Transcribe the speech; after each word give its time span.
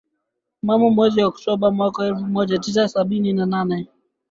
Mnamo 0.63 0.89
mwezi 0.89 1.19
Oktoba 1.31 1.67
mwaka 1.71 2.05
elfu 2.05 2.25
moja 2.25 2.51
mia 2.51 2.59
tisa 2.59 2.87
sabini 2.87 3.33
na 3.33 3.45
nane 3.45 3.87